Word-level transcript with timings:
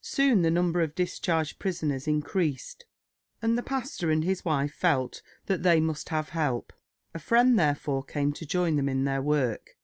Soon 0.00 0.40
the 0.40 0.50
number 0.50 0.80
of 0.80 0.94
discharged 0.94 1.58
prisoners 1.58 2.08
increased, 2.08 2.86
and 3.42 3.58
the 3.58 3.62
pastor 3.62 4.10
and 4.10 4.24
his 4.24 4.42
wife 4.42 4.72
felt 4.72 5.20
that 5.44 5.62
they 5.62 5.78
must 5.78 6.08
have 6.08 6.30
help; 6.30 6.72
a 7.12 7.18
friend 7.18 7.58
therefore 7.58 8.02
came 8.02 8.32
to 8.32 8.46
join 8.46 8.76
them 8.76 8.88
in 8.88 9.04
their 9.04 9.20
work. 9.20 9.76